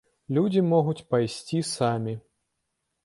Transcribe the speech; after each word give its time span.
Людзі 0.37 0.63
могуць 0.71 1.03
пайсці 1.13 1.59
самі. 1.75 2.17